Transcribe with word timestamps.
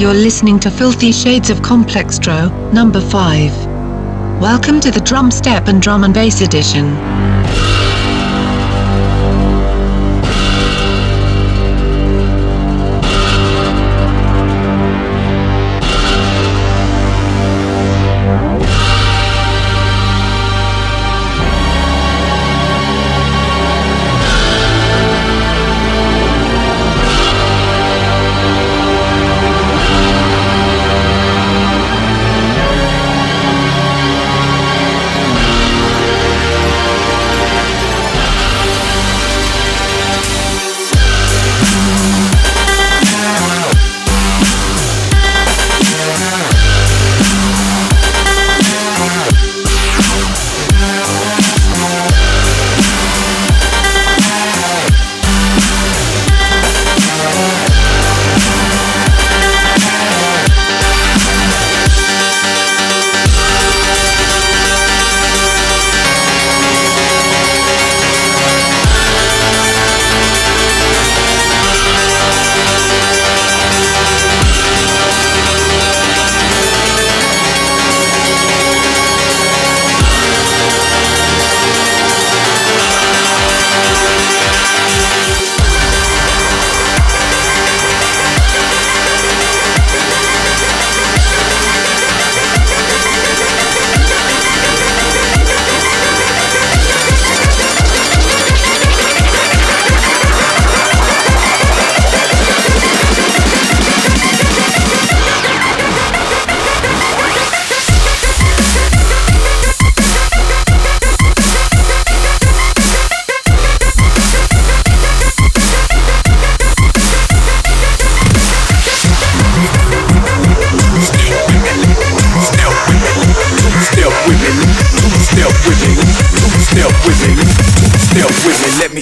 You're 0.00 0.14
listening 0.14 0.58
to 0.60 0.70
Filthy 0.70 1.12
Shades 1.12 1.50
of 1.50 1.58
Complextro, 1.58 2.72
number 2.72 3.02
5. 3.02 3.66
Welcome 4.40 4.80
to 4.80 4.90
the 4.90 5.02
Drum 5.02 5.30
Step 5.30 5.68
and 5.68 5.82
Drum 5.82 6.04
and 6.04 6.14
Bass 6.14 6.40
edition. 6.40 7.19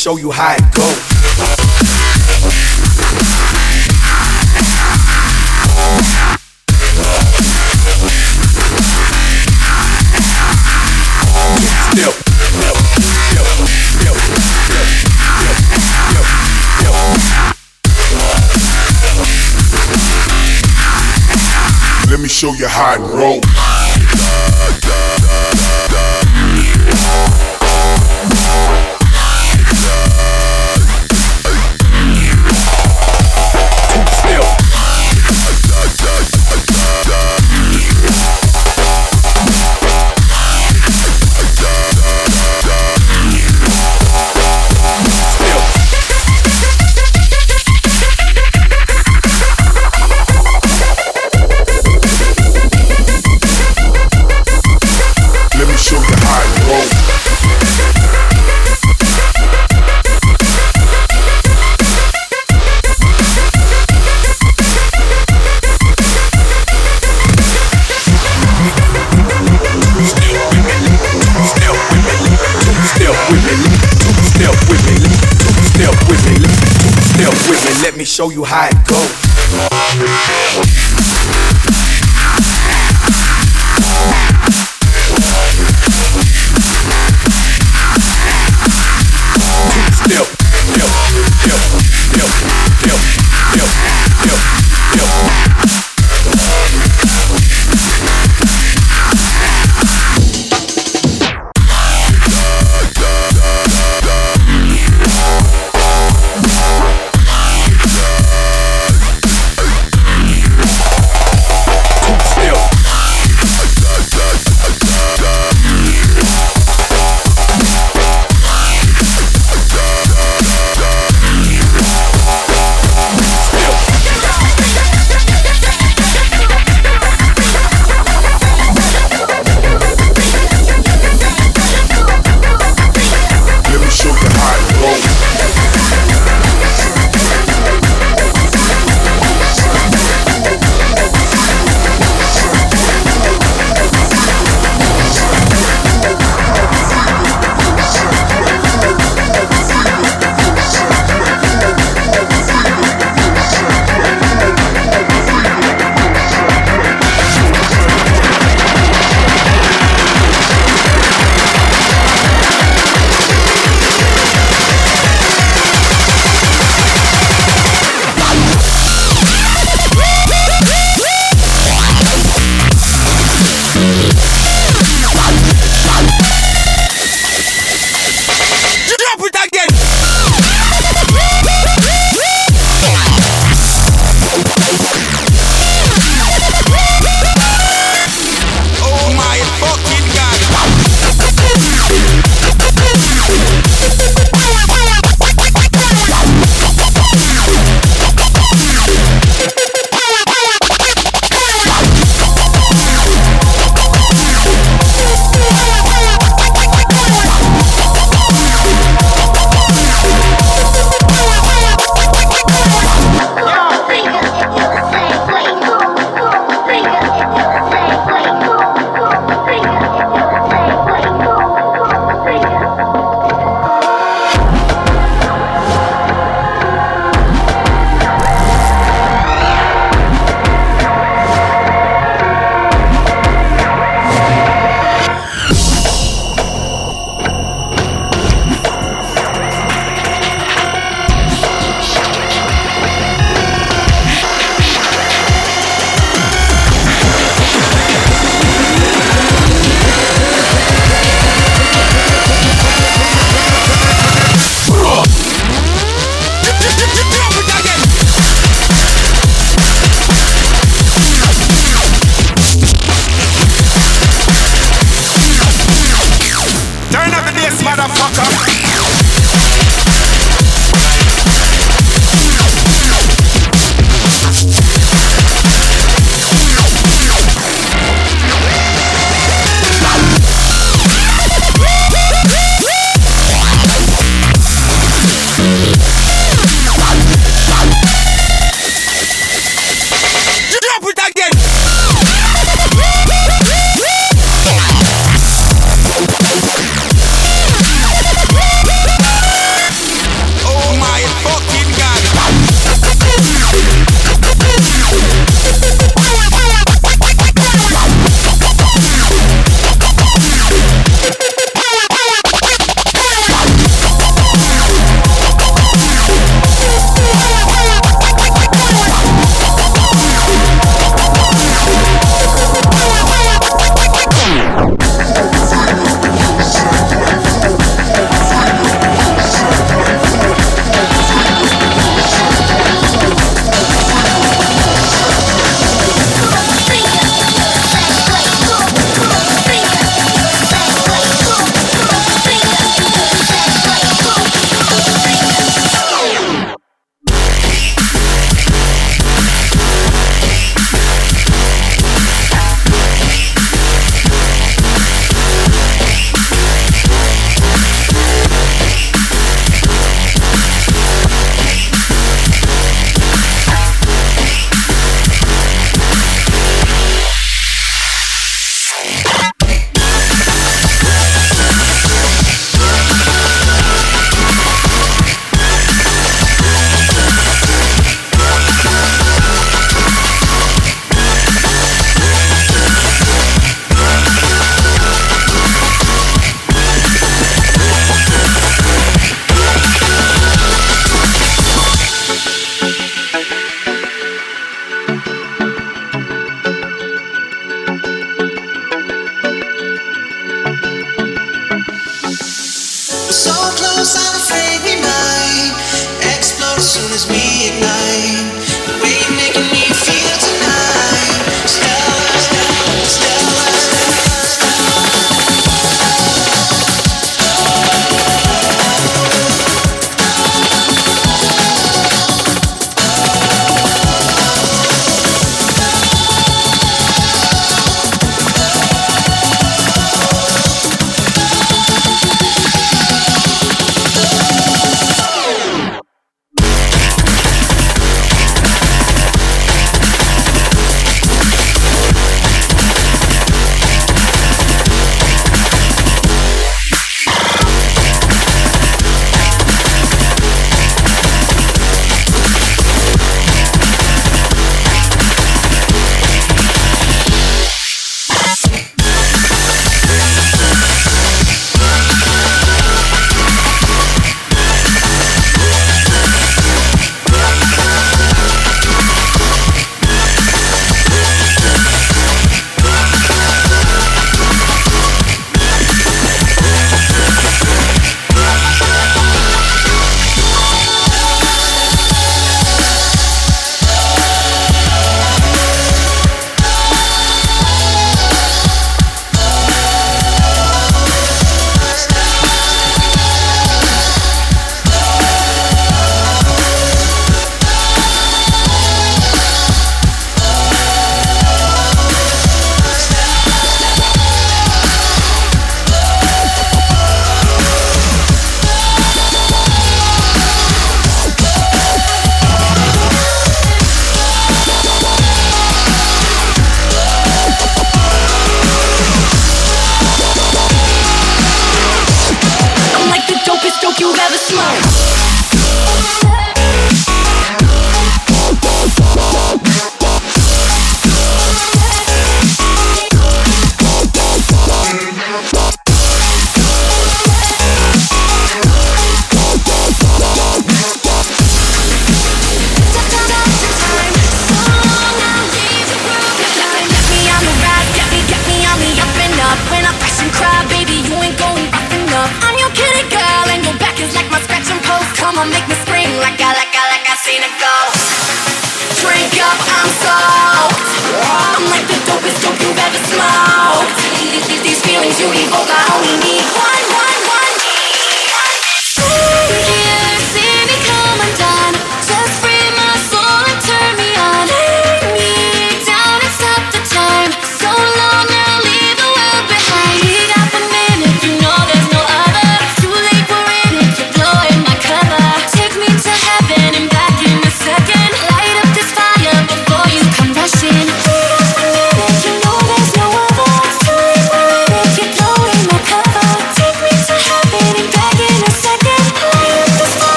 Show 0.00 0.16
you 0.16 0.30
how 0.30 0.54
it 0.54 0.74
goes. 0.74 1.10
Let 22.10 22.20
me 22.20 22.28
show 22.28 22.54
you 22.54 22.66
how 22.68 22.94
it 22.94 23.00
rolls. 23.00 23.69
You 78.40 78.46
how 78.46 78.69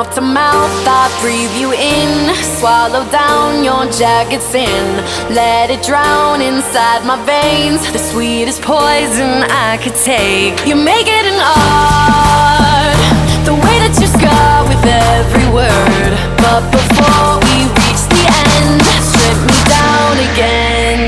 mouth 0.00 0.14
to 0.14 0.20
mouth, 0.22 0.88
I 0.88 1.12
breathe 1.20 1.52
you 1.60 1.72
in. 1.72 2.34
Swallow 2.56 3.04
down 3.10 3.62
your 3.62 3.84
jagged 3.92 4.40
sin. 4.40 4.96
Let 5.28 5.68
it 5.68 5.82
drown 5.84 6.40
inside 6.40 7.04
my 7.04 7.20
veins. 7.26 7.80
The 7.92 7.98
sweetest 7.98 8.62
poison 8.62 9.44
I 9.44 9.76
could 9.82 9.94
take. 9.96 10.56
You 10.66 10.76
make 10.76 11.06
it 11.06 11.24
an 11.32 11.40
art. 11.44 12.96
The 13.44 13.52
way 13.52 13.76
that 13.84 13.92
you 14.00 14.08
scar 14.08 14.64
with 14.72 14.80
every 14.88 15.48
word. 15.52 16.12
But 16.40 16.64
before 16.72 17.36
we 17.44 17.68
reach 17.68 18.02
the 18.08 18.24
end, 18.24 18.80
strip 19.04 19.38
me 19.44 19.58
down 19.68 20.12
again. 20.32 21.00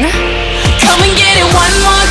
Come 0.84 1.00
and 1.00 1.14
get 1.16 1.34
it 1.40 1.49
one 1.49 1.76
more. 1.80 2.01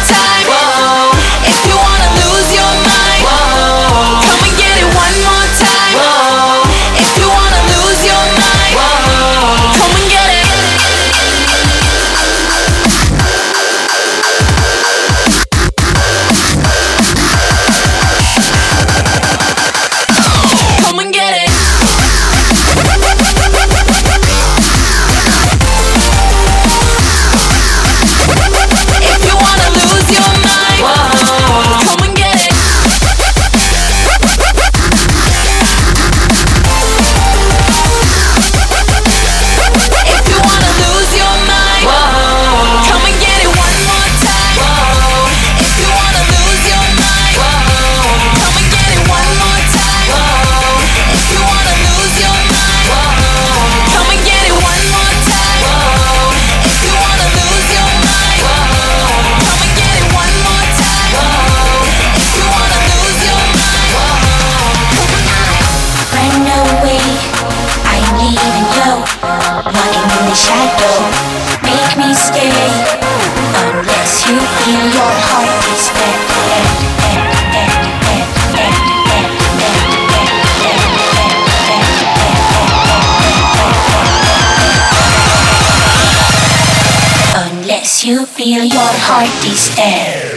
Unless 87.33 88.05
you 88.05 88.25
feel 88.25 88.63
your 88.63 88.79
heart 88.79 89.45
is 89.45 89.75
there. 89.75 90.30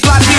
Cream. 0.00 0.26
You're 0.26 0.35